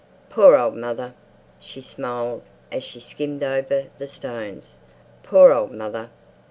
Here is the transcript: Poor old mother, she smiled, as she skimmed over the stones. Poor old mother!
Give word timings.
Poor 0.31 0.57
old 0.57 0.75
mother, 0.75 1.13
she 1.59 1.79
smiled, 1.79 2.41
as 2.71 2.83
she 2.83 2.99
skimmed 2.99 3.43
over 3.43 3.83
the 3.99 4.07
stones. 4.07 4.79
Poor 5.21 5.53
old 5.53 5.71
mother! 5.73 6.09